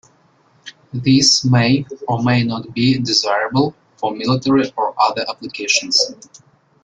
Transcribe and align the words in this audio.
This 0.93 1.45
may 1.45 1.85
or 2.07 2.23
may 2.23 2.41
not 2.43 2.73
be 2.73 2.97
desirable 2.97 3.75
for 3.97 4.15
military 4.15 4.71
or 4.75 4.99
other 4.99 5.23
applications. 5.29 6.11